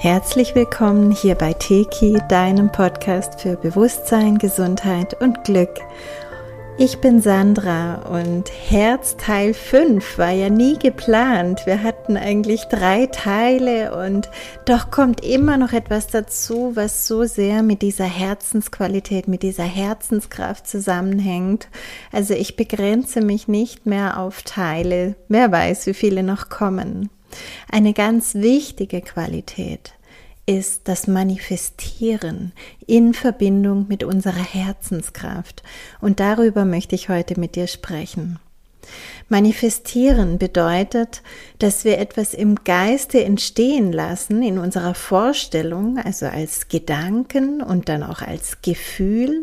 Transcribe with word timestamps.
Herzlich 0.00 0.54
willkommen 0.54 1.10
hier 1.10 1.34
bei 1.34 1.54
Teki, 1.54 2.18
deinem 2.28 2.70
Podcast 2.70 3.40
für 3.40 3.56
Bewusstsein, 3.56 4.38
Gesundheit 4.38 5.20
und 5.20 5.42
Glück. 5.42 5.74
Ich 6.78 6.98
bin 7.00 7.20
Sandra 7.20 7.96
und 8.08 8.48
Herz 8.48 9.16
Teil 9.16 9.54
5 9.54 10.16
war 10.16 10.30
ja 10.30 10.50
nie 10.50 10.78
geplant. 10.78 11.66
Wir 11.66 11.82
hatten 11.82 12.16
eigentlich 12.16 12.66
drei 12.66 13.06
Teile 13.06 13.92
und 14.06 14.30
doch 14.66 14.92
kommt 14.92 15.24
immer 15.24 15.56
noch 15.56 15.72
etwas 15.72 16.06
dazu, 16.06 16.76
was 16.76 17.08
so 17.08 17.24
sehr 17.24 17.64
mit 17.64 17.82
dieser 17.82 18.04
Herzensqualität, 18.04 19.26
mit 19.26 19.42
dieser 19.42 19.64
Herzenskraft 19.64 20.68
zusammenhängt. 20.68 21.66
Also 22.12 22.34
ich 22.34 22.54
begrenze 22.54 23.20
mich 23.20 23.48
nicht 23.48 23.84
mehr 23.84 24.20
auf 24.20 24.44
Teile. 24.44 25.16
Wer 25.26 25.50
weiß, 25.50 25.88
wie 25.88 25.94
viele 25.94 26.22
noch 26.22 26.48
kommen. 26.50 27.10
Eine 27.70 27.92
ganz 27.92 28.34
wichtige 28.34 29.00
Qualität 29.00 29.94
ist 30.46 30.88
das 30.88 31.06
Manifestieren 31.06 32.52
in 32.86 33.12
Verbindung 33.12 33.86
mit 33.88 34.02
unserer 34.02 34.42
Herzenskraft. 34.42 35.62
Und 36.00 36.20
darüber 36.20 36.64
möchte 36.64 36.94
ich 36.94 37.10
heute 37.10 37.38
mit 37.38 37.54
dir 37.54 37.66
sprechen. 37.66 38.38
Manifestieren 39.28 40.38
bedeutet, 40.38 41.22
dass 41.58 41.84
wir 41.84 41.98
etwas 41.98 42.34
im 42.34 42.64
Geiste 42.64 43.22
entstehen 43.22 43.92
lassen, 43.92 44.42
in 44.42 44.58
unserer 44.58 44.94
Vorstellung, 44.94 45.98
also 45.98 46.26
als 46.26 46.68
Gedanken 46.68 47.60
und 47.62 47.88
dann 47.88 48.02
auch 48.02 48.22
als 48.22 48.62
Gefühl 48.62 49.42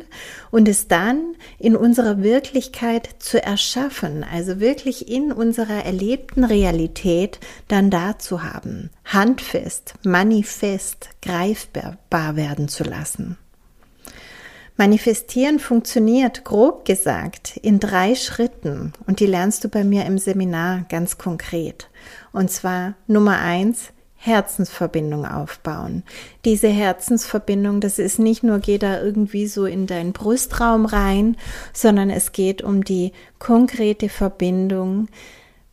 und 0.52 0.68
es 0.68 0.88
dann 0.88 1.36
in 1.60 1.76
unserer 1.76 2.24
Wirklichkeit 2.24 3.10
zu 3.20 3.44
erschaffen, 3.44 4.24
also 4.24 4.60
wirklich 4.60 5.10
in 5.10 5.32
unserer 5.32 5.86
erlebten 5.86 6.44
Realität 6.44 7.40
dann 7.68 7.90
da 7.90 8.18
zu 8.18 8.44
haben, 8.44 8.90
handfest, 9.06 9.94
manifest, 10.04 11.10
greifbar 11.22 12.36
werden 12.36 12.68
zu 12.68 12.84
lassen. 12.84 13.38
Manifestieren 14.78 15.60
funktioniert, 15.60 16.44
grob 16.44 16.84
gesagt, 16.84 17.58
in 17.62 17.80
drei 17.80 18.14
Schritten 18.14 18.92
und 19.08 19.22
die 19.22 19.26
lernst 19.26 19.64
du 19.64 19.70
bei 19.70 19.86
mir 19.86 20.06
im 20.06 20.18
Seminar 20.18 20.86
ganz 20.90 21.18
konkret. 21.18 21.90
Und 22.34 22.52
zwar 22.52 22.96
Nummer 23.08 23.40
eins, 23.40 23.94
Herzensverbindung 24.16 25.26
aufbauen. 25.26 26.04
Diese 26.46 26.68
Herzensverbindung, 26.68 27.80
das 27.80 28.00
ist 28.00 28.20
nicht 28.20 28.44
nur, 28.44 28.60
geh 28.60 28.78
da 28.78 29.02
irgendwie 29.02 29.48
so 29.48 29.66
in 29.66 29.88
deinen 29.88 30.14
Brustraum 30.14 30.86
rein, 30.86 31.38
sondern 31.74 32.10
es 32.10 32.32
geht 32.32 32.62
um 32.62 32.84
die 32.84 33.14
konkrete 33.40 34.10
Verbindung 34.10 35.08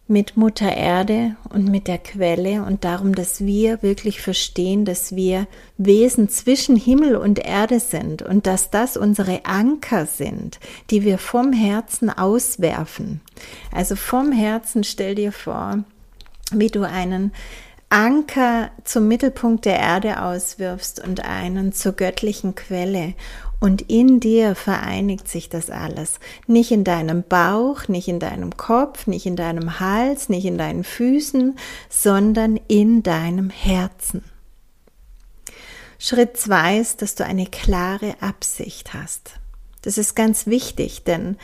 mit 0.09 0.37
Mutter 0.37 0.77
Erde 0.77 1.37
und 1.51 1.69
mit 1.71 1.89
der 1.89 1.99
Quelle 1.99 2.65
und 2.65 2.85
darum, 2.85 3.15
dass 3.15 3.45
wir 3.45 3.83
wirklich 3.83 4.21
verstehen, 4.21 4.85
dass 4.85 5.15
wir 5.15 5.47
Wesen 5.79 6.29
zwischen 6.29 6.77
Himmel 6.77 7.17
und 7.17 7.39
Erde 7.39 7.81
sind 7.81 8.21
und 8.21 8.47
dass 8.47 8.71
das 8.71 8.97
unsere 8.97 9.45
Anker 9.45 10.07
sind, 10.07 10.59
die 10.91 11.05
wir 11.05 11.19
vom 11.19 11.53
Herzen 11.53 12.11
auswerfen. 12.11 13.21
Also 13.71 13.97
vom 13.97 14.33
Herzen 14.33 14.85
stell 14.85 15.15
dir 15.15 15.33
vor, 15.33 15.85
wie 16.53 16.69
du 16.69 16.83
einen 16.83 17.33
Anker 17.93 18.71
zum 18.85 19.07
Mittelpunkt 19.07 19.67
der 19.67 19.79
Erde 19.79 20.23
auswirfst 20.23 20.99
und 20.99 21.27
einen 21.27 21.73
zur 21.73 21.93
göttlichen 21.93 22.55
Quelle. 22.55 23.13
Und 23.61 23.83
in 23.83 24.19
dir 24.19 24.55
vereinigt 24.55 25.29
sich 25.29 25.51
das 25.51 25.69
alles. 25.69 26.19
Nicht 26.47 26.73
in 26.73 26.85
deinem 26.85 27.23
Bauch, 27.23 27.89
nicht 27.89 28.09
in 28.09 28.19
deinem 28.19 28.57
Kopf, 28.57 29.07
nicht 29.07 29.27
in 29.27 29.37
deinem 29.37 29.79
Hals, 29.79 30.31
nicht 30.31 30.47
in 30.47 30.57
deinen 30.57 30.85
Füßen, 30.85 31.59
sondern 31.91 32.59
in 32.67 33.03
deinem 33.03 33.51
Herzen. 33.51 34.25
Schritt 35.99 36.39
zwei 36.39 36.79
ist, 36.79 37.03
dass 37.03 37.15
du 37.15 37.27
eine 37.27 37.47
klare 37.47 38.15
Absicht 38.21 38.95
hast. 38.95 39.35
Das 39.83 39.99
ist 39.99 40.17
ganz 40.17 40.47
wichtig, 40.47 41.05
denn 41.05 41.37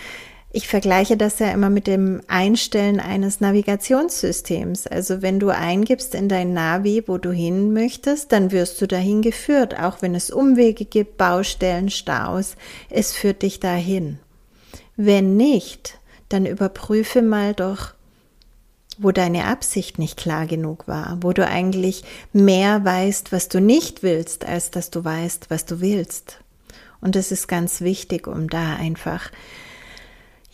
ich 0.50 0.66
vergleiche 0.66 1.19
das 1.19 1.38
ja 1.41 1.50
immer 1.50 1.69
mit 1.69 1.86
dem 1.86 2.22
Einstellen 2.26 3.00
eines 3.00 3.41
Navigationssystems. 3.41 4.86
Also 4.86 5.20
wenn 5.20 5.38
du 5.38 5.50
eingibst 5.50 6.14
in 6.14 6.28
dein 6.28 6.54
Navi, 6.54 7.04
wo 7.06 7.19
du 7.19 7.32
hin 7.32 7.75
möchtest, 7.75 8.32
dann 8.32 8.50
wirst 8.50 8.81
du 8.81 8.87
dahin 8.87 9.20
geführt, 9.20 9.78
auch 9.78 10.00
wenn 10.00 10.14
es 10.14 10.31
Umwege 10.31 10.87
gibt, 10.87 11.19
Baustellen, 11.19 11.91
Staus. 11.91 12.56
Es 12.88 13.12
führt 13.12 13.42
dich 13.42 13.60
dahin. 13.60 14.19
Wenn 14.97 15.37
nicht, 15.37 15.98
dann 16.31 16.47
überprüfe 16.47 17.20
mal 17.20 17.53
doch, 17.53 17.92
wo 18.97 19.12
deine 19.12 19.44
Absicht 19.44 19.98
nicht 19.98 20.16
klar 20.16 20.47
genug 20.47 20.88
war, 20.88 21.19
wo 21.20 21.32
du 21.32 21.47
eigentlich 21.47 22.04
mehr 22.32 22.84
weißt, 22.84 23.32
was 23.32 23.48
du 23.48 23.60
nicht 23.60 24.03
willst, 24.03 24.47
als 24.47 24.70
dass 24.70 24.91
du 24.91 25.04
weißt, 25.04 25.50
was 25.50 25.66
du 25.66 25.81
willst. 25.81 26.41
Und 27.00 27.16
das 27.16 27.32
ist 27.32 27.48
ganz 27.48 27.81
wichtig, 27.82 28.26
um 28.26 28.48
da 28.48 28.75
einfach 28.75 29.31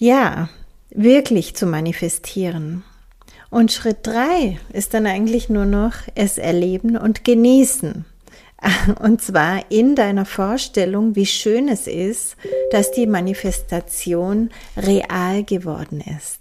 ja, 0.05 0.51
wirklich 0.91 1.57
zu 1.57 1.67
manifestieren. 1.67 2.85
Und 3.51 3.73
Schritt 3.73 3.99
drei 4.03 4.59
ist 4.73 4.93
dann 4.93 5.07
eigentlich 5.07 5.49
nur 5.49 5.65
noch 5.65 5.95
es 6.15 6.37
erleben 6.39 6.97
und 6.97 7.25
genießen. 7.25 8.05
Und 9.01 9.23
zwar 9.23 9.71
in 9.71 9.95
deiner 9.95 10.25
Vorstellung, 10.25 11.17
wie 11.17 11.27
schön 11.27 11.69
es 11.69 11.87
ist, 11.87 12.37
dass 12.71 12.93
die 12.93 13.07
Manifestation 13.07 14.51
real 14.77 15.45
geworden 15.45 16.03
ist. 16.19 16.41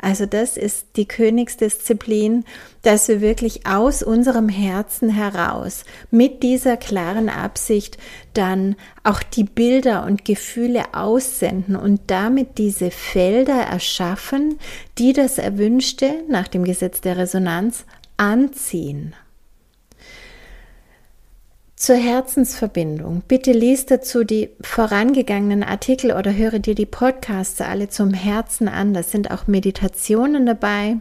Also 0.00 0.26
das 0.26 0.56
ist 0.56 0.88
die 0.96 1.06
Königsdisziplin, 1.06 2.44
dass 2.82 3.08
wir 3.08 3.20
wirklich 3.20 3.66
aus 3.66 4.02
unserem 4.02 4.48
Herzen 4.48 5.08
heraus 5.08 5.84
mit 6.10 6.42
dieser 6.42 6.76
klaren 6.76 7.28
Absicht 7.28 7.98
dann 8.34 8.76
auch 9.04 9.22
die 9.22 9.44
Bilder 9.44 10.04
und 10.04 10.24
Gefühle 10.24 10.94
aussenden 10.94 11.76
und 11.76 12.00
damit 12.08 12.58
diese 12.58 12.90
Felder 12.90 13.62
erschaffen, 13.62 14.58
die 14.98 15.12
das 15.12 15.38
Erwünschte 15.38 16.22
nach 16.28 16.48
dem 16.48 16.64
Gesetz 16.64 17.00
der 17.00 17.16
Resonanz 17.16 17.84
anziehen 18.16 19.14
zur 21.82 21.96
Herzensverbindung. 21.96 23.24
Bitte 23.26 23.50
lies 23.50 23.86
dazu 23.86 24.22
die 24.22 24.50
vorangegangenen 24.60 25.64
Artikel 25.64 26.12
oder 26.12 26.32
höre 26.32 26.60
dir 26.60 26.76
die 26.76 26.86
Podcasts 26.86 27.60
alle 27.60 27.88
zum 27.88 28.14
Herzen 28.14 28.68
an. 28.68 28.94
Das 28.94 29.10
sind 29.10 29.32
auch 29.32 29.48
Meditationen 29.48 30.46
dabei. 30.46 30.98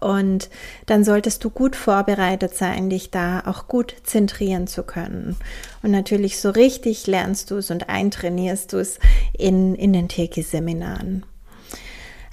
Und 0.00 0.48
dann 0.86 1.04
solltest 1.04 1.44
du 1.44 1.50
gut 1.50 1.76
vorbereitet 1.76 2.54
sein, 2.54 2.88
dich 2.88 3.10
da 3.10 3.42
auch 3.44 3.68
gut 3.68 3.94
zentrieren 4.04 4.66
zu 4.66 4.84
können. 4.84 5.36
Und 5.82 5.90
natürlich 5.90 6.40
so 6.40 6.48
richtig 6.48 7.06
lernst 7.06 7.50
du 7.50 7.56
es 7.56 7.70
und 7.70 7.90
eintrainierst 7.90 8.72
du 8.72 8.78
es 8.78 9.00
in, 9.36 9.74
in 9.74 9.92
den 9.92 10.08
Teki-Seminaren. 10.08 11.26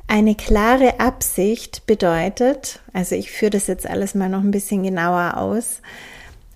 Eine 0.08 0.36
klare 0.36 1.02
Absicht 1.02 1.86
bedeutet, 1.86 2.80
also 2.94 3.16
ich 3.16 3.30
führe 3.30 3.52
das 3.52 3.68
jetzt 3.68 3.90
alles 3.90 4.16
mal 4.16 4.30
noch 4.30 4.42
ein 4.42 4.52
bisschen 4.52 4.84
genauer 4.84 5.36
aus, 5.36 5.82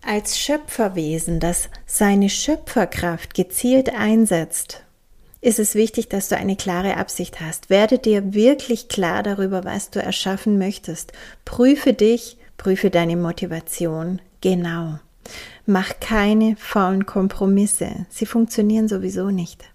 als 0.01 0.39
Schöpferwesen, 0.39 1.39
das 1.39 1.69
seine 1.85 2.29
Schöpferkraft 2.29 3.34
gezielt 3.34 3.94
einsetzt, 3.94 4.84
ist 5.41 5.59
es 5.59 5.73
wichtig, 5.73 6.07
dass 6.07 6.29
du 6.29 6.38
eine 6.38 6.56
klare 6.56 6.97
Absicht 6.97 7.39
hast. 7.39 7.69
Werde 7.69 7.97
dir 7.97 8.34
wirklich 8.34 8.88
klar 8.88 9.23
darüber, 9.23 9.63
was 9.63 9.90
du 9.90 10.00
erschaffen 10.00 10.57
möchtest. 10.57 11.13
Prüfe 11.45 11.94
dich, 11.94 12.38
prüfe 12.57 12.91
deine 12.91 13.16
Motivation 13.16 14.22
genau. 14.40 15.00
Mach 15.66 16.00
keine 16.00 16.56
faulen 16.57 17.06
Kompromisse. 17.06 18.06
Sie 18.09 18.25
funktionieren 18.25 18.88
sowieso 18.88 19.31
nicht. 19.31 19.66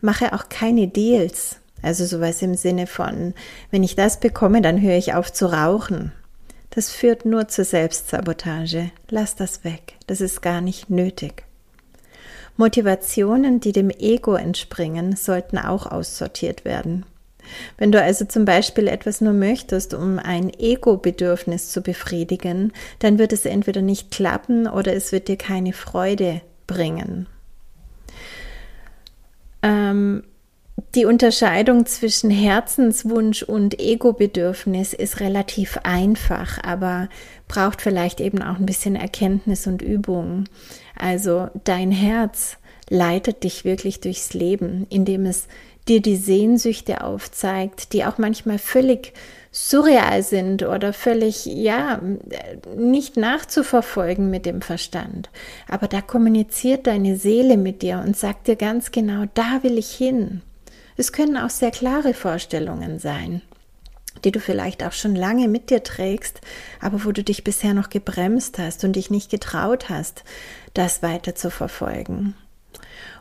Mache 0.00 0.32
auch 0.32 0.48
keine 0.48 0.88
Deals. 0.88 1.56
Also 1.82 2.06
sowas 2.06 2.40
im 2.40 2.54
Sinne 2.54 2.86
von, 2.86 3.34
wenn 3.70 3.82
ich 3.82 3.94
das 3.94 4.20
bekomme, 4.20 4.62
dann 4.62 4.80
höre 4.80 4.96
ich 4.96 5.14
auf 5.14 5.32
zu 5.32 5.52
rauchen. 5.52 6.12
Das 6.76 6.90
führt 6.90 7.24
nur 7.24 7.48
zur 7.48 7.64
Selbstsabotage. 7.64 8.90
Lass 9.08 9.34
das 9.34 9.64
weg. 9.64 9.94
Das 10.06 10.20
ist 10.20 10.42
gar 10.42 10.60
nicht 10.60 10.90
nötig. 10.90 11.44
Motivationen, 12.58 13.60
die 13.60 13.72
dem 13.72 13.88
Ego 13.88 14.34
entspringen, 14.34 15.16
sollten 15.16 15.56
auch 15.56 15.86
aussortiert 15.86 16.66
werden. 16.66 17.06
Wenn 17.78 17.92
du 17.92 18.02
also 18.02 18.26
zum 18.26 18.44
Beispiel 18.44 18.88
etwas 18.88 19.22
nur 19.22 19.32
möchtest, 19.32 19.94
um 19.94 20.18
ein 20.18 20.52
Ego-Bedürfnis 20.52 21.70
zu 21.70 21.80
befriedigen, 21.80 22.74
dann 22.98 23.18
wird 23.18 23.32
es 23.32 23.46
entweder 23.46 23.80
nicht 23.80 24.10
klappen 24.10 24.68
oder 24.68 24.92
es 24.92 25.12
wird 25.12 25.28
dir 25.28 25.38
keine 25.38 25.72
Freude 25.72 26.42
bringen. 26.66 27.26
Ähm, 29.62 30.24
die 30.94 31.06
Unterscheidung 31.06 31.86
zwischen 31.86 32.30
Herzenswunsch 32.30 33.42
und 33.42 33.80
Ego-Bedürfnis 33.80 34.92
ist 34.92 35.20
relativ 35.20 35.78
einfach, 35.82 36.62
aber 36.62 37.08
braucht 37.48 37.80
vielleicht 37.80 38.20
eben 38.20 38.42
auch 38.42 38.58
ein 38.58 38.66
bisschen 38.66 38.96
Erkenntnis 38.96 39.66
und 39.66 39.82
Übung. 39.82 40.44
Also 40.98 41.48
dein 41.64 41.90
Herz 41.90 42.58
leitet 42.88 43.44
dich 43.44 43.64
wirklich 43.64 44.00
durchs 44.00 44.34
Leben, 44.34 44.86
indem 44.90 45.26
es 45.26 45.48
dir 45.88 46.02
die 46.02 46.16
Sehnsüchte 46.16 47.04
aufzeigt, 47.04 47.92
die 47.92 48.04
auch 48.04 48.18
manchmal 48.18 48.58
völlig 48.58 49.12
surreal 49.52 50.22
sind 50.22 50.62
oder 50.62 50.92
völlig, 50.92 51.46
ja, 51.46 52.00
nicht 52.76 53.16
nachzuverfolgen 53.16 54.30
mit 54.30 54.44
dem 54.44 54.60
Verstand. 54.60 55.30
Aber 55.68 55.88
da 55.88 56.02
kommuniziert 56.02 56.86
deine 56.86 57.16
Seele 57.16 57.56
mit 57.56 57.82
dir 57.82 58.02
und 58.04 58.16
sagt 58.16 58.48
dir 58.48 58.56
ganz 58.56 58.90
genau, 58.90 59.24
da 59.34 59.62
will 59.62 59.78
ich 59.78 59.90
hin. 59.90 60.42
Es 60.96 61.12
können 61.12 61.36
auch 61.36 61.50
sehr 61.50 61.70
klare 61.70 62.14
Vorstellungen 62.14 62.98
sein, 62.98 63.42
die 64.24 64.32
du 64.32 64.40
vielleicht 64.40 64.82
auch 64.82 64.92
schon 64.92 65.14
lange 65.14 65.48
mit 65.48 65.70
dir 65.70 65.82
trägst, 65.82 66.40
aber 66.80 67.04
wo 67.04 67.12
du 67.12 67.22
dich 67.22 67.44
bisher 67.44 67.74
noch 67.74 67.90
gebremst 67.90 68.58
hast 68.58 68.84
und 68.84 68.96
dich 68.96 69.10
nicht 69.10 69.30
getraut 69.30 69.88
hast, 69.88 70.24
das 70.74 71.02
weiter 71.02 71.34
zu 71.34 71.50
verfolgen. 71.50 72.34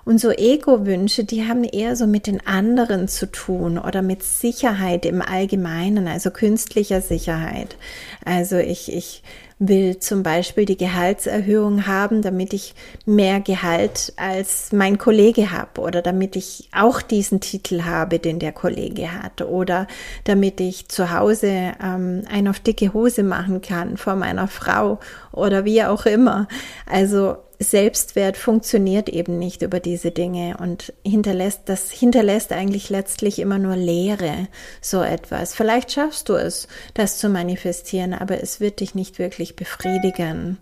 Und 0.06 0.20
so 0.20 0.30
Ego-Wünsche, 0.32 1.24
die 1.24 1.48
haben 1.48 1.64
eher 1.64 1.96
so 1.96 2.06
mit 2.06 2.28
den 2.28 2.46
anderen 2.46 3.08
zu 3.08 3.26
tun 3.26 3.80
oder 3.80 4.04
mit 4.04 4.22
Sicherheit 4.22 5.04
im 5.04 5.22
Allgemeinen, 5.22 6.08
also 6.08 6.30
künstlicher 6.30 7.02
Sicherheit. 7.02 7.76
Also 8.24 8.58
ich, 8.58 8.94
ich 8.94 9.24
will 9.58 10.00
zum 10.00 10.22
Beispiel 10.22 10.66
die 10.66 10.78
Gehaltserhöhung 10.78 11.88
haben, 11.88 12.22
damit 12.22 12.54
ich 12.54 12.76
mehr 13.06 13.40
Gehalt 13.40 14.14
als 14.18 14.74
mein 14.74 14.98
Kollege 14.98 15.52
habe 15.52 15.80
oder 15.80 16.02
damit 16.02 16.36
ich 16.36 16.70
auch 16.74 17.02
diesen 17.02 17.40
Titel 17.40 17.84
habe, 17.84 18.20
den 18.20 18.40
der 18.40 18.52
Kollege 18.52 19.12
hat 19.14 19.42
oder 19.42 19.88
damit 20.26 20.60
ich 20.60 20.90
zu 20.90 21.12
Hause 21.12 21.74
ähm, 21.82 22.24
ein 22.30 22.48
auf 22.48 22.60
dicke 22.60 22.94
Hose 22.94 23.24
machen 23.24 23.62
kann 23.62 23.96
vor 23.98 24.16
meiner 24.16 24.48
Frau 24.48 25.00
oder 25.32 25.64
wie 25.64 25.84
auch 25.84 26.06
immer. 26.06 26.48
Also 26.86 27.38
Selbstwert 27.60 28.38
funktioniert 28.38 29.10
eben 29.10 29.40
nicht 29.40 29.62
über 29.62 29.80
diese 29.80 30.12
Dinge 30.12 30.58
und 30.60 30.94
hinterlässt, 31.06 31.62
das 31.66 31.92
hinterlässt 31.92 32.52
eigentlich 32.52 32.90
letztlich 32.90 33.40
immer 33.40 33.60
nur 33.60 33.76
Leere, 33.76 34.48
so 34.82 35.02
etwas. 35.02 35.56
Vielleicht 35.56 35.92
schaffst 35.92 36.30
du 36.30 36.36
es, 36.36 36.68
das 36.94 37.18
zu 37.18 37.30
manifestieren, 37.30 38.14
aber 38.14 38.42
es 38.42 38.60
wird 38.60 38.80
dich 38.80 38.96
nicht 38.96 39.20
wirklich 39.20 39.56
befriedigen. 39.56 40.58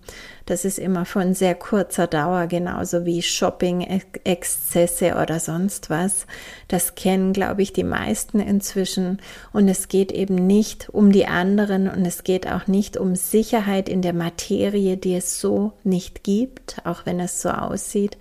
Das 0.45 0.66
ist 0.66 0.78
immer 0.78 1.06
von 1.06 1.34
sehr 1.34 1.56
kurzer 1.56 2.06
Dauer, 2.07 2.48
genauso 2.48 3.06
wie 3.06 3.22
Shopping-Exzesse 3.22 5.16
oder 5.16 5.40
sonst 5.40 5.90
was. 5.90 6.28
Das 6.68 6.95
kennen, 6.95 7.31
glaube 7.31 7.62
ich, 7.62 7.72
die 7.72 7.86
meisten 7.86 8.42
inzwischen. 8.42 9.22
Und 9.54 9.69
es 9.69 9.88
geht 9.88 10.12
eben 10.12 10.36
nicht 10.36 10.90
um 10.90 11.13
die 11.13 11.28
anderen 11.28 11.88
und 11.88 12.06
es 12.06 12.24
geht 12.24 12.45
auch 12.48 12.68
nicht 12.68 12.98
um 12.98 13.16
Sicherheit 13.16 13.88
in 13.88 14.01
der 14.01 14.13
Materie, 14.13 14.98
die 14.98 15.16
es 15.16 15.40
so 15.40 15.72
nicht 15.86 16.24
gibt, 16.24 16.81
auch 16.84 17.06
wenn 17.06 17.22
es 17.22 17.42
so 17.42 17.50
aussieht, 17.50 18.18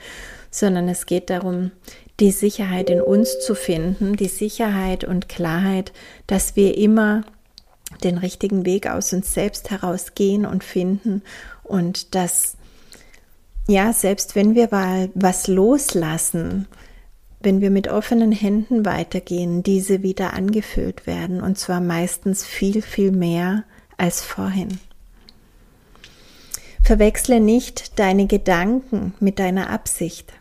sondern 0.50 0.88
es 0.88 1.06
geht 1.06 1.28
darum, 1.28 1.72
die 2.20 2.30
Sicherheit 2.30 2.88
in 2.88 3.00
uns 3.00 3.40
zu 3.40 3.56
finden, 3.56 4.14
die 4.14 4.28
Sicherheit 4.28 5.02
und 5.02 5.28
Klarheit, 5.28 5.92
dass 6.28 6.54
wir 6.54 6.78
immer 6.78 7.24
den 8.04 8.18
richtigen 8.18 8.64
Weg 8.64 8.88
aus 8.88 9.12
uns 9.12 9.34
selbst 9.34 9.70
heraus 9.70 10.14
gehen 10.14 10.46
und 10.46 10.64
finden 10.64 11.22
und 11.62 12.14
dass, 12.14 12.56
ja, 13.68 13.92
selbst 13.92 14.34
wenn 14.34 14.54
wir 14.54 14.68
mal 14.70 15.10
was 15.14 15.46
loslassen, 15.46 16.66
wenn 17.40 17.60
wir 17.60 17.70
mit 17.70 17.88
offenen 17.88 18.32
Händen 18.32 18.84
weitergehen, 18.84 19.62
diese 19.62 20.02
wieder 20.02 20.32
angefüllt 20.32 21.06
werden 21.06 21.40
und 21.40 21.58
zwar 21.58 21.80
meistens 21.80 22.44
viel, 22.44 22.82
viel 22.82 23.10
mehr 23.10 23.64
als 23.96 24.20
vorhin. 24.20 24.78
Verwechsle 26.82 27.40
nicht 27.40 27.98
deine 27.98 28.26
Gedanken 28.26 29.14
mit 29.20 29.38
deiner 29.38 29.70
Absicht. 29.70 30.32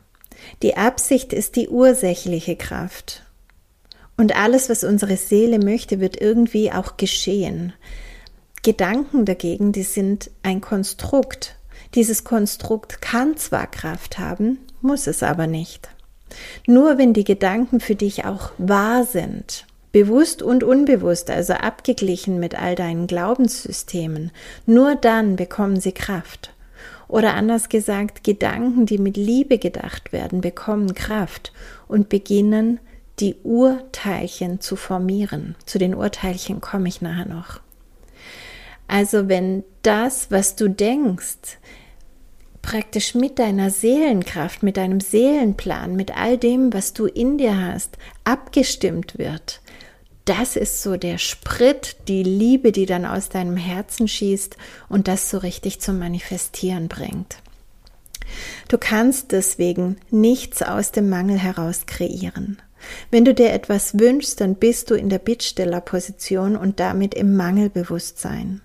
Die 0.64 0.76
Absicht 0.76 1.34
ist 1.34 1.56
die 1.56 1.70
ursächliche 1.70 2.56
Kraft. 2.56 3.24
Und 4.18 4.36
alles, 4.36 4.70
was 4.70 4.84
unsere 4.84 5.18
Seele 5.18 5.60
möchte, 5.60 6.00
wird 6.00 6.20
irgendwie 6.20 6.72
auch 6.72 6.98
geschehen. 6.98 7.74
Gedanken 8.64 9.26
dagegen, 9.26 9.72
die 9.72 9.84
sind 9.84 10.30
ein 10.44 10.62
Konstrukt. 10.62 11.56
Dieses 11.96 12.24
Konstrukt 12.24 13.02
kann 13.02 13.36
zwar 13.36 13.66
Kraft 13.66 14.20
haben, 14.20 14.60
muss 14.82 15.08
es 15.08 15.24
aber 15.24 15.48
nicht. 15.48 15.90
Nur 16.68 16.98
wenn 16.98 17.14
die 17.14 17.24
Gedanken 17.24 17.80
für 17.80 17.96
dich 17.96 18.26
auch 18.26 18.52
wahr 18.58 19.04
sind, 19.04 19.66
bewusst 19.92 20.42
und 20.42 20.64
unbewusst, 20.64 21.30
also 21.30 21.54
abgeglichen 21.54 22.40
mit 22.40 22.54
all 22.54 22.76
deinen 22.76 23.08
Glaubenssystemen, 23.08 24.32
nur 24.66 24.96
dann 24.96 25.36
bekommen 25.36 25.80
sie 25.80 25.92
Kraft. 25.92 26.54
Oder 27.08 27.34
anders 27.34 27.68
gesagt, 27.68 28.24
Gedanken, 28.24 28.86
die 28.86 28.98
mit 28.98 29.18
Liebe 29.18 29.58
gedacht 29.58 30.14
werden, 30.14 30.40
bekommen 30.40 30.94
Kraft 30.94 31.52
und 31.88 32.10
beginnen 32.10 32.80
die 33.20 33.36
Urteilchen 33.44 34.62
zu 34.62 34.76
formieren. 34.76 35.56
Zu 35.66 35.78
den 35.78 35.94
Urteilchen 35.94 36.62
komme 36.62 36.88
ich 36.88 37.02
nachher 37.02 37.28
noch. 37.28 37.60
Also 38.92 39.30
wenn 39.30 39.64
das, 39.84 40.32
was 40.32 40.58
du 40.58 40.70
denkst, 40.70 41.60
praktisch 42.62 43.16
mit 43.16 43.40
deiner 43.40 43.70
Seelenkraft, 43.70 44.64
mit 44.64 44.76
deinem 44.76 45.00
Seelenplan, 45.00 45.96
mit 45.96 46.18
all 46.18 46.38
dem, 46.38 46.74
was 46.74 46.92
du 46.92 47.06
in 47.06 47.38
dir 47.38 47.58
hast, 47.58 47.98
abgestimmt 48.26 49.18
wird, 49.18 49.62
das 50.26 50.58
ist 50.58 50.84
so 50.84 50.98
der 50.98 51.20
Sprit, 51.20 51.96
die 52.10 52.22
Liebe, 52.22 52.74
die 52.74 52.86
dann 52.86 53.06
aus 53.06 53.30
deinem 53.30 53.56
Herzen 53.56 54.10
schießt 54.10 54.58
und 54.90 55.08
das 55.08 55.30
so 55.30 55.38
richtig 55.38 55.80
zum 55.80 55.98
Manifestieren 55.98 56.90
bringt. 56.90 57.38
Du 58.68 58.78
kannst 58.78 59.32
deswegen 59.32 59.96
nichts 60.10 60.62
aus 60.62 60.92
dem 60.92 61.08
Mangel 61.08 61.40
heraus 61.40 61.86
kreieren. 61.86 62.62
Wenn 63.10 63.24
du 63.24 63.34
dir 63.34 63.54
etwas 63.54 63.98
wünschst, 63.98 64.42
dann 64.42 64.56
bist 64.56 64.92
du 64.92 64.96
in 64.96 65.08
der 65.08 65.20
Bittstellerposition 65.20 66.58
und 66.58 66.82
damit 66.82 67.14
im 67.14 67.38
Mangelbewusstsein. 67.38 68.60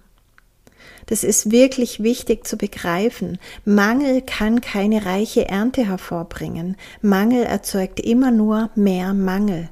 Das 1.07 1.23
ist 1.23 1.51
wirklich 1.53 2.03
wichtig 2.03 2.47
zu 2.47 2.57
begreifen. 2.57 3.39
Mangel 3.65 4.23
kann 4.23 4.61
keine 4.61 5.07
reiche 5.07 5.49
Ernte 5.49 5.87
hervorbringen. 5.87 6.77
Mangel 7.01 7.45
erzeugt 7.45 8.01
immer 8.01 8.33
nur 8.33 8.71
mehr 8.75 9.15
Mangel. 9.15 9.69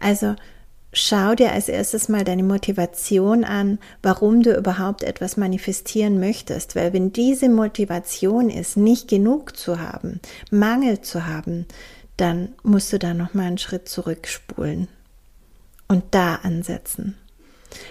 Also 0.00 0.34
schau 0.92 1.34
dir 1.34 1.52
als 1.52 1.68
erstes 1.68 2.08
mal 2.08 2.24
deine 2.24 2.42
Motivation 2.42 3.44
an, 3.44 3.78
warum 4.02 4.42
du 4.42 4.56
überhaupt 4.56 5.02
etwas 5.02 5.36
manifestieren 5.36 6.18
möchtest. 6.18 6.74
Weil 6.74 6.94
wenn 6.94 7.12
diese 7.12 7.50
Motivation 7.50 8.48
ist, 8.48 8.78
nicht 8.78 9.08
genug 9.08 9.56
zu 9.56 9.80
haben, 9.80 10.20
Mangel 10.50 11.02
zu 11.02 11.26
haben, 11.26 11.66
dann 12.16 12.54
musst 12.62 12.92
du 12.92 12.98
da 12.98 13.14
nochmal 13.14 13.46
einen 13.46 13.58
Schritt 13.58 13.88
zurückspulen 13.88 14.88
und 15.86 16.04
da 16.10 16.36
ansetzen. 16.36 17.14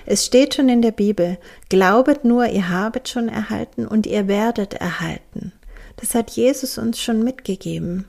Es 0.06 0.25
steht 0.25 0.56
schon 0.56 0.69
in 0.69 0.81
der 0.81 0.92
Bibel, 0.92 1.37
glaubet 1.69 2.25
nur, 2.25 2.47
ihr 2.47 2.69
habet 2.69 3.09
schon 3.09 3.30
erhalten 3.30 3.87
und 3.87 4.06
ihr 4.06 4.28
werdet 4.28 4.73
erhalten. 4.73 5.54
Das 5.97 6.16
hat 6.16 6.31
Jesus 6.31 6.78
uns 6.78 7.02
schon 7.02 7.23
mitgegeben. 7.23 8.06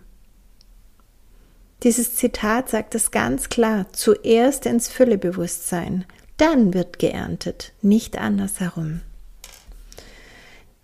Dieses 1.83 2.17
Zitat 2.17 2.69
sagt 2.69 2.95
es 2.95 3.11
ganz 3.11 3.49
klar, 3.49 3.87
zuerst 3.93 4.67
ins 4.67 4.89
Füllebewusstsein, 4.89 6.05
dann 6.37 6.75
wird 6.75 6.99
geerntet, 6.99 7.73
nicht 7.83 8.19
andersherum. 8.19 9.01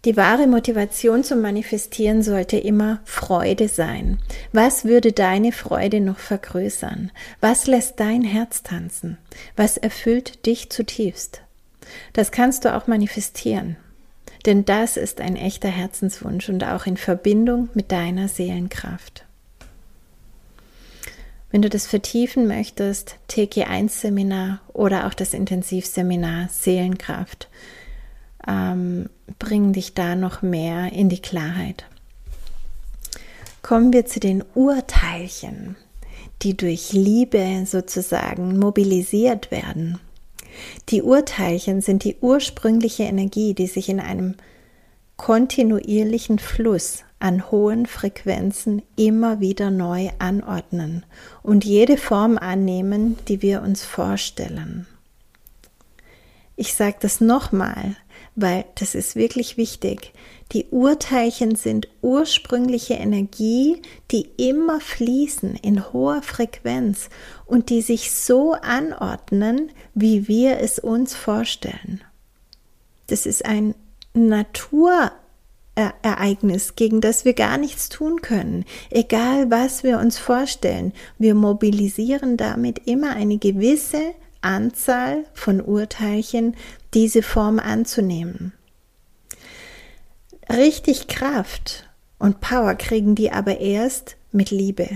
Die 0.05 0.19
wahre 0.19 0.47
Motivation 0.47 1.25
zum 1.25 1.41
Manifestieren 1.41 2.23
sollte 2.23 2.59
immer 2.59 3.01
Freude 3.05 3.69
sein. 3.69 4.19
Was 4.53 4.85
würde 4.85 5.13
deine 5.13 5.51
Freude 5.51 6.01
noch 6.01 6.19
vergrößern? 6.19 7.11
Was 7.41 7.67
lässt 7.67 8.01
dein 8.01 8.23
Herz 8.23 8.63
tanzen? 8.63 9.17
Was 9.57 9.79
erfüllt 9.79 10.45
dich 10.45 10.69
zutiefst? 10.69 11.41
Das 12.13 12.33
kannst 12.33 12.67
du 12.67 12.75
auch 12.75 12.87
manifestieren. 12.87 13.77
Denn 14.45 14.67
das 14.67 14.99
ist 14.99 15.23
ein 15.23 15.37
echter 15.37 15.69
Herzenswunsch 15.69 16.51
und 16.51 16.65
auch 16.65 16.85
in 16.85 16.99
Verbindung 16.99 17.71
mit 17.73 17.91
deiner 17.91 18.29
Seelenkraft. 18.29 19.25
Wenn 21.51 21.63
du 21.63 21.71
das 21.71 21.87
vertiefen 21.87 22.47
möchtest, 22.47 23.17
TG1 23.31 23.89
Seminar 23.89 24.61
oder 24.75 25.07
auch 25.07 25.15
das 25.15 25.33
Intensivseminar 25.33 26.49
Seelenkraft 26.51 27.49
ähm, 28.49 29.09
bringen 29.39 29.73
dich 29.73 29.95
da 29.95 30.17
noch 30.17 30.43
mehr 30.43 30.93
in 30.93 31.09
die 31.09 31.21
Klarheit. 31.21 31.85
Kommen 33.63 33.93
wir 33.93 34.07
zu 34.07 34.21
den 34.21 34.45
Urteilchen, 34.55 35.77
die 36.43 36.57
durch 36.57 36.93
Liebe 36.93 37.65
sozusagen 37.67 38.59
mobilisiert 38.59 39.51
werden. 39.51 39.99
Die 40.91 41.03
Urteilchen 41.03 41.81
sind 41.81 42.05
die 42.05 42.17
ursprüngliche 42.21 43.05
Energie, 43.05 43.55
die 43.55 43.67
sich 43.67 43.89
in 43.89 44.01
einem 44.01 44.35
kontinuierlichen 45.17 46.39
Fluss 46.39 47.05
an 47.21 47.51
hohen 47.51 47.87
Frequenzen 47.87 48.83
immer 48.97 49.41
wieder 49.41 49.71
neu 49.71 50.11
anordnen 50.19 51.07
und 51.43 51.65
jede 51.65 51.97
Form 51.97 52.37
annehmen, 52.37 53.17
die 53.29 53.41
wir 53.41 53.63
uns 53.63 53.85
vorstellen. 53.85 54.87
Ich 56.57 56.75
sage 56.75 56.97
das 57.01 57.21
nochmal, 57.21 57.97
weil 58.37 58.67
das 58.75 58.95
ist 58.95 59.17
wirklich 59.17 59.57
wichtig. 59.57 60.13
Die 60.53 60.67
Urteilchen 60.71 61.57
sind 61.57 61.89
ursprüngliche 62.03 62.95
Energie, 62.95 63.81
die 64.11 64.29
immer 64.37 64.81
fließen 64.81 65.57
in 65.57 65.93
hoher 65.93 66.23
Frequenz 66.23 67.09
und 67.47 67.71
die 67.71 67.83
sich 67.83 68.13
so 68.13 68.53
anordnen, 68.53 69.71
wie 69.95 70.29
wir 70.29 70.61
es 70.61 70.79
uns 70.79 71.15
vorstellen. 71.15 72.03
Das 73.07 73.27
ist 73.27 73.45
ein 73.45 73.75
Naturereignis, 74.15 76.77
gegen 76.77 77.01
das 77.01 77.25
wir 77.25 77.35
gar 77.35 77.59
nichts 77.59 77.89
tun 77.89 78.23
können, 78.23 78.65
egal 78.91 79.51
was 79.51 79.83
wir 79.83 79.99
uns 79.99 80.19
vorstellen. 80.19 80.93
Wir 81.19 81.35
mobilisieren 81.35 82.37
damit 82.37 82.87
immer 82.87 83.11
eine 83.11 83.39
gewisse 83.39 84.15
Anzahl 84.41 85.25
von 85.33 85.61
Urteilchen, 85.61 86.55
diese 86.95 87.23
Form 87.23 87.59
anzunehmen. 87.59 88.53
Richtig 90.49 91.09
Kraft 91.09 91.89
und 92.19 92.41
Power 92.41 92.75
kriegen 92.75 93.15
die 93.15 93.33
aber 93.33 93.61
erst 93.61 94.17
mit 94.33 94.51
Liebe. 94.51 94.89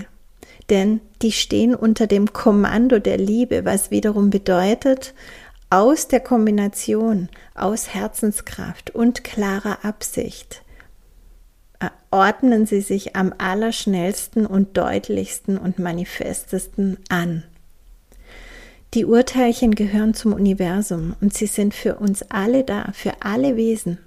Denn 0.69 1.01
die 1.21 1.31
stehen 1.31 1.73
unter 1.75 2.07
dem 2.07 2.31
Kommando 2.31 2.99
der 2.99 3.17
Liebe, 3.17 3.65
was 3.65 3.91
wiederum 3.91 4.29
bedeutet, 4.29 5.13
aus 5.71 6.07
der 6.07 6.19
Kombination 6.19 7.29
aus 7.55 7.93
Herzenskraft 7.93 8.91
und 8.95 9.23
klarer 9.23 9.83
Absicht 9.83 10.63
ordnen 12.11 12.65
sie 12.65 12.81
sich 12.81 13.15
am 13.15 13.33
allerschnellsten 13.37 14.45
und 14.45 14.77
deutlichsten 14.77 15.57
und 15.57 15.79
manifestesten 15.79 16.97
an. 17.09 17.43
Die 18.95 19.05
Urteilchen 19.05 19.75
gehören 19.75 20.15
zum 20.15 20.33
Universum 20.33 21.15
und 21.21 21.33
sie 21.33 21.45
sind 21.45 21.75
für 21.75 21.95
uns 21.95 22.23
alle 22.29 22.63
da, 22.63 22.89
für 22.93 23.21
alle 23.21 23.55
Wesen. 23.55 23.99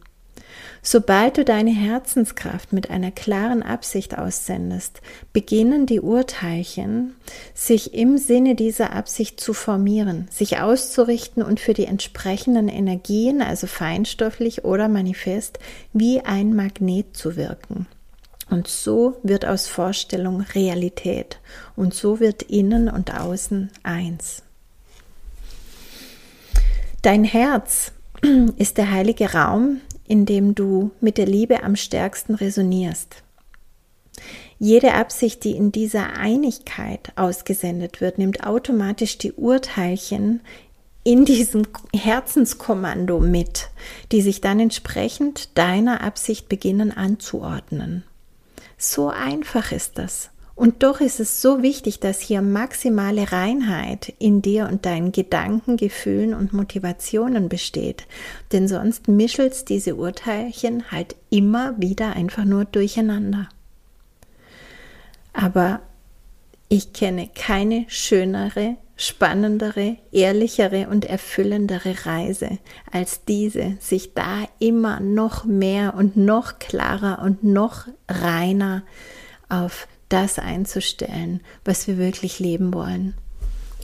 Sobald 0.85 1.37
du 1.37 1.45
deine 1.45 1.71
Herzenskraft 1.71 2.73
mit 2.73 2.91
einer 2.91 3.13
klaren 3.13 3.63
Absicht 3.63 4.19
aussendest, 4.19 5.01
beginnen 5.33 5.87
die 5.87 6.01
Urteilchen, 6.01 7.15
sich 7.55 7.95
im 7.95 8.19
Sinne 8.19 8.57
dieser 8.57 8.93
Absicht 8.93 9.39
zu 9.39 9.55
formieren, 9.55 10.27
sich 10.33 10.59
auszurichten 10.59 11.45
und 11.45 11.61
für 11.61 11.75
die 11.75 11.87
entsprechenden 11.87 12.67
Energien, 12.67 13.41
also 13.41 13.69
feinstofflich 13.69 14.65
oder 14.65 14.89
manifest, 14.89 15.61
wie 15.93 16.21
ein 16.23 16.57
Magnet 16.57 17.17
zu 17.17 17.37
wirken. 17.37 17.87
Und 18.51 18.67
so 18.67 19.17
wird 19.23 19.47
aus 19.47 19.69
Vorstellung 19.69 20.41
Realität 20.41 21.39
und 21.77 21.95
so 21.95 22.19
wird 22.19 22.43
innen 22.43 22.89
und 22.89 23.15
außen 23.15 23.71
eins. 23.85 24.43
Dein 27.03 27.25
Herz 27.25 27.91
ist 28.57 28.79
der 28.79 28.93
heilige 28.93 29.33
Raum, 29.33 29.81
in 30.07 30.25
dem 30.25 30.55
du 30.55 30.93
mit 31.01 31.19
der 31.19 31.27
Liebe 31.27 31.65
am 31.65 31.75
stärksten 31.75 32.37
resonierst. 32.37 33.25
Jede 34.61 34.95
Absicht, 34.95 35.43
die 35.43 35.57
in 35.57 35.73
dieser 35.73 36.17
Einigkeit 36.17 37.11
ausgesendet 37.17 38.01
wird, 38.01 38.19
nimmt 38.19 38.47
automatisch 38.47 39.19
die 39.19 39.33
Urteilchen 39.33 40.43
in 41.03 41.25
diesem 41.25 41.67
Herzenskommando 41.93 43.19
mit, 43.19 43.71
die 44.13 44.23
sich 44.23 44.41
dann 44.41 44.61
entsprechend 44.61 45.59
deiner 45.59 46.03
Absicht 46.03 46.49
beginnen 46.49 46.93
anzuordnen. 46.93 48.05
So 48.79 49.09
einfach 49.09 49.73
ist 49.73 49.99
das. 49.99 50.31
Und 50.55 50.83
doch 50.83 51.01
ist 51.01 51.19
es 51.19 51.41
so 51.41 51.63
wichtig, 51.63 52.01
dass 52.01 52.21
hier 52.21 52.43
maximale 52.43 53.33
Reinheit 53.33 54.13
in 54.19 54.43
dir 54.43 54.69
und 54.69 54.85
deinen 54.85 55.11
Gedanken, 55.13 55.77
Gefühlen 55.77 56.35
und 56.35 56.53
Motivationen 56.53 57.49
besteht. 57.49 58.07
Denn 58.53 58.69
sonst 58.69 59.09
mischelst 59.09 59.69
diese 59.71 59.97
Urteilchen 59.97 60.91
halt 60.91 61.17
immer 61.31 61.81
wieder 61.81 62.15
einfach 62.15 62.45
nur 62.45 62.67
durcheinander. 62.67 63.49
Aber 65.33 65.81
ich 66.69 66.93
kenne 66.93 67.29
keine 67.35 67.87
schönere, 67.89 68.77
spannendere, 68.97 69.97
ehrlichere 70.13 70.89
und 70.89 71.07
erfüllendere 71.07 72.07
Reise 72.07 72.59
als 72.91 73.25
diese, 73.25 73.77
sich 73.81 74.15
da 74.15 74.47
immer 74.59 75.01
noch 75.01 75.45
mehr 75.45 75.95
und 75.95 76.17
noch 76.17 76.59
klarer 76.59 77.23
und 77.23 77.43
noch 77.43 77.89
reiner 78.09 78.83
auf 79.49 79.89
das 80.13 80.39
einzustellen, 80.39 81.41
was 81.65 81.87
wir 81.87 81.99
wirklich 81.99 82.39
leben 82.39 82.75
wollen. 82.75 83.15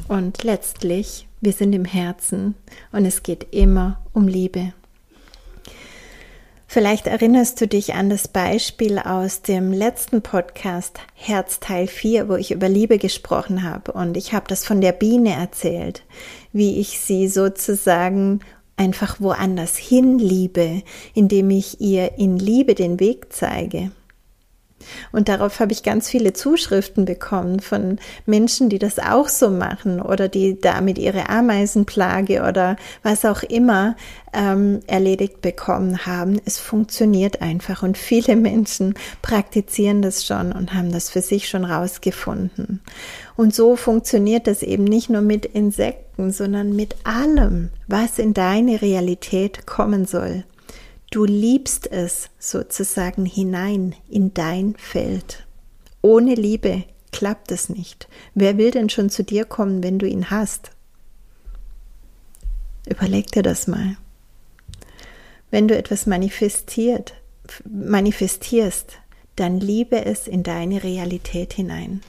Und 0.07 0.45
letztlich, 0.45 1.27
wir 1.41 1.53
sind 1.53 1.73
im 1.73 1.85
Herzen 1.85 2.55
und 2.93 3.05
es 3.05 3.23
geht 3.23 3.49
immer 3.53 4.01
um 4.13 4.29
Liebe. 4.29 4.73
Vielleicht 6.71 7.07
erinnerst 7.07 7.61
du 7.63 7.67
dich 7.67 7.95
an 7.95 8.11
das 8.11 8.29
Beispiel 8.29 8.99
aus 8.99 9.41
dem 9.41 9.73
letzten 9.73 10.21
Podcast 10.21 10.99
Herz 11.15 11.61
Teil 11.61 11.87
4, 11.87 12.29
wo 12.29 12.37
ich 12.37 12.51
über 12.51 12.69
Liebe 12.69 12.99
gesprochen 12.99 13.63
habe. 13.63 13.93
Und 13.93 14.19
ich 14.19 14.35
habe 14.35 14.45
das 14.49 14.67
von 14.67 14.83
der 14.83 14.93
Biene 14.93 15.33
erzählt, 15.33 16.03
wie 16.53 16.79
ich 16.79 17.01
sie 17.01 17.29
sozusagen 17.29 18.41
einfach 18.77 19.19
woanders 19.19 19.79
hin 19.79 20.19
liebe, 20.19 20.83
indem 21.15 21.51
ich 21.51 21.81
ihr 21.81 22.19
in 22.19 22.39
Liebe 22.39 22.75
den 22.75 23.01
Weg 23.01 23.33
zeige. 23.33 23.91
Und 25.13 25.29
darauf 25.29 25.61
habe 25.61 25.73
ich 25.73 25.83
ganz 25.83 26.09
viele 26.09 26.33
Zuschriften 26.33 27.05
bekommen 27.05 27.61
von 27.61 27.99
Menschen, 28.27 28.69
die 28.69 28.79
das 28.79 28.99
auch 28.99 29.29
so 29.29 29.51
machen 29.51 30.01
oder 30.01 30.29
die 30.29 30.61
damit 30.61 30.99
ihre 30.99 31.29
Ameisenplage 31.29 32.43
oder 32.43 32.77
was 33.03 33.25
auch 33.25 33.43
immer 33.43 33.97
ähm, 34.33 34.81
erledigt 34.87 35.41
bekommen 35.41 36.07
haben. 36.07 36.41
Es 36.45 36.59
funktioniert 36.59 37.43
einfach 37.43 37.83
und 37.83 37.99
viele 37.99 38.37
Menschen 38.37 38.95
praktizieren 39.23 40.03
das 40.03 40.25
schon 40.25 40.53
und 40.53 40.75
haben 40.75 40.93
das 40.93 41.11
für 41.11 41.23
sich 41.23 41.49
schon 41.49 41.65
rausgefunden. 41.65 42.81
Und 43.37 43.55
so 43.55 43.77
funktioniert 43.77 44.47
das 44.47 44.63
eben 44.63 44.85
nicht 44.85 45.11
nur 45.11 45.23
mit 45.23 45.45
Insekten, 45.45 46.33
sondern 46.33 46.75
mit 46.75 46.97
allem, 47.05 47.71
was 47.87 48.19
in 48.19 48.35
deine 48.35 48.83
Realität 48.83 49.67
kommen 49.67 50.07
soll. 50.07 50.45
Du 51.11 51.25
liebst 51.25 51.91
es 51.91 52.29
sozusagen 52.39 53.25
hinein 53.25 53.95
in 54.09 54.35
dein 54.35 54.75
Feld. 54.77 55.47
Ohne 56.03 56.35
Liebe 56.35 56.85
klappt 57.13 57.51
es 57.51 57.71
nicht. 57.71 58.09
Wer 58.35 58.59
will 58.59 58.71
denn 58.71 58.91
schon 58.91 59.09
zu 59.09 59.25
dir 59.25 59.47
kommen, 59.47 59.83
wenn 59.83 59.99
du 59.99 60.07
ihn 60.07 60.31
hast? 60.31 60.71
Überleg 62.87 63.33
dir 63.33 63.43
das 63.43 63.67
mal. 63.67 63.97
Wenn 65.51 65.67
du 65.67 65.77
etwas 65.77 66.07
manifestiert, 66.07 67.15
manifestierst, 67.65 68.99
dann 69.37 69.61
liebe 69.61 70.05
es 70.05 70.27
in 70.27 70.43
deine 70.43 70.83
Realität 70.83 71.55
hinein. 71.55 72.03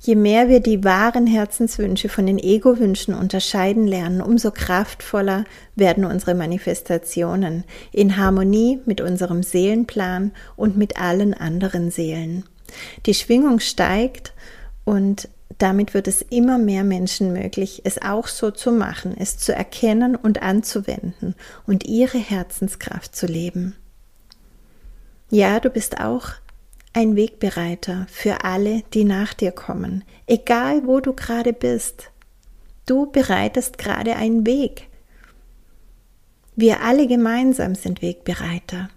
Je 0.00 0.14
mehr 0.14 0.48
wir 0.48 0.60
die 0.60 0.84
wahren 0.84 1.26
Herzenswünsche 1.26 2.08
von 2.08 2.26
den 2.26 2.38
Ego-Wünschen 2.38 3.14
unterscheiden 3.14 3.86
lernen, 3.86 4.20
umso 4.20 4.50
kraftvoller 4.50 5.44
werden 5.74 6.04
unsere 6.04 6.34
Manifestationen 6.34 7.64
in 7.92 8.16
Harmonie 8.16 8.80
mit 8.86 9.00
unserem 9.00 9.42
Seelenplan 9.42 10.32
und 10.56 10.76
mit 10.76 10.98
allen 10.98 11.34
anderen 11.34 11.90
Seelen. 11.90 12.44
Die 13.06 13.14
Schwingung 13.14 13.60
steigt 13.60 14.32
und 14.84 15.28
damit 15.58 15.94
wird 15.94 16.08
es 16.08 16.22
immer 16.22 16.58
mehr 16.58 16.84
Menschen 16.84 17.32
möglich, 17.32 17.82
es 17.84 18.02
auch 18.02 18.26
so 18.26 18.50
zu 18.50 18.72
machen, 18.72 19.14
es 19.16 19.38
zu 19.38 19.54
erkennen 19.54 20.16
und 20.16 20.42
anzuwenden 20.42 21.34
und 21.66 21.86
ihre 21.86 22.18
Herzenskraft 22.18 23.14
zu 23.14 23.26
leben. 23.26 23.76
Ja, 25.30 25.60
du 25.60 25.70
bist 25.70 26.00
auch 26.00 26.30
ein 26.94 27.16
Wegbereiter 27.16 28.06
für 28.08 28.44
alle, 28.44 28.82
die 28.94 29.04
nach 29.04 29.34
dir 29.34 29.52
kommen, 29.52 30.04
egal 30.26 30.86
wo 30.86 31.00
du 31.00 31.12
gerade 31.12 31.52
bist. 31.52 32.10
Du 32.86 33.10
bereitest 33.10 33.78
gerade 33.78 34.16
einen 34.16 34.46
Weg. 34.46 34.88
Wir 36.56 36.82
alle 36.82 37.06
gemeinsam 37.06 37.74
sind 37.74 38.00
Wegbereiter. 38.00 38.88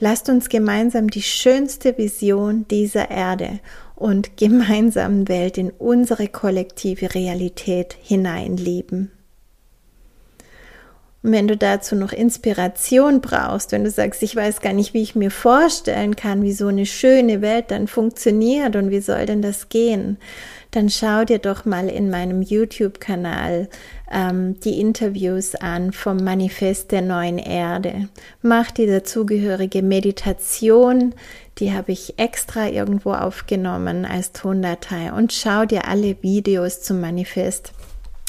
Lasst 0.00 0.28
uns 0.28 0.48
gemeinsam 0.48 1.08
die 1.08 1.22
schönste 1.22 1.96
Vision 1.98 2.66
dieser 2.68 3.10
Erde 3.10 3.60
und 3.94 4.36
gemeinsamen 4.36 5.28
Welt 5.28 5.58
in 5.58 5.70
unsere 5.70 6.26
kollektive 6.26 7.14
Realität 7.14 7.96
hineinleben. 8.02 9.12
Und 11.22 11.32
wenn 11.32 11.48
du 11.48 11.56
dazu 11.56 11.96
noch 11.96 12.12
Inspiration 12.12 13.20
brauchst, 13.20 13.72
wenn 13.72 13.84
du 13.84 13.90
sagst, 13.90 14.22
ich 14.22 14.34
weiß 14.34 14.60
gar 14.62 14.72
nicht, 14.72 14.94
wie 14.94 15.02
ich 15.02 15.14
mir 15.14 15.30
vorstellen 15.30 16.16
kann, 16.16 16.42
wie 16.42 16.52
so 16.52 16.68
eine 16.68 16.86
schöne 16.86 17.42
Welt 17.42 17.66
dann 17.70 17.88
funktioniert 17.88 18.74
und 18.74 18.90
wie 18.90 19.00
soll 19.00 19.26
denn 19.26 19.42
das 19.42 19.68
gehen, 19.68 20.16
dann 20.70 20.88
schau 20.88 21.24
dir 21.24 21.38
doch 21.38 21.64
mal 21.64 21.88
in 21.88 22.10
meinem 22.10 22.42
YouTube-Kanal 22.42 23.68
ähm, 24.10 24.58
die 24.60 24.80
Interviews 24.80 25.54
an 25.56 25.92
vom 25.92 26.18
Manifest 26.18 26.92
der 26.92 27.02
neuen 27.02 27.38
Erde. 27.38 28.08
Mach 28.40 28.70
die 28.70 28.86
dazugehörige 28.86 29.82
Meditation, 29.82 31.14
die 31.58 31.72
habe 31.72 31.92
ich 31.92 32.18
extra 32.18 32.68
irgendwo 32.68 33.12
aufgenommen 33.12 34.06
als 34.06 34.32
Tondatei 34.32 35.12
und 35.12 35.32
schau 35.32 35.66
dir 35.66 35.86
alle 35.86 36.16
Videos 36.22 36.80
zum 36.80 37.00
Manifest 37.00 37.72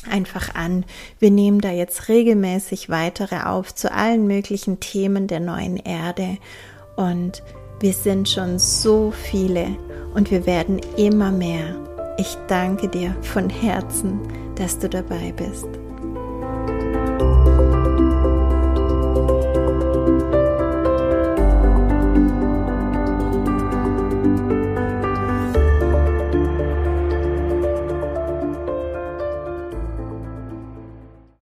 einfach 0.09 0.55
an. 0.55 0.85
Wir 1.19 1.31
nehmen 1.31 1.61
da 1.61 1.71
jetzt 1.71 2.07
regelmäßig 2.09 2.89
weitere 2.89 3.41
auf 3.43 3.73
zu 3.73 3.91
allen 3.91 4.27
möglichen 4.27 4.79
Themen 4.79 5.27
der 5.27 5.39
neuen 5.39 5.77
Erde 5.77 6.37
und 6.95 7.43
wir 7.79 7.93
sind 7.93 8.29
schon 8.29 8.59
so 8.59 9.11
viele 9.11 9.67
und 10.13 10.29
wir 10.29 10.45
werden 10.45 10.79
immer 10.97 11.31
mehr. 11.31 11.75
Ich 12.17 12.37
danke 12.47 12.87
dir 12.87 13.15
von 13.21 13.49
Herzen, 13.49 14.19
dass 14.55 14.77
du 14.77 14.87
dabei 14.87 15.33
bist. 15.35 15.80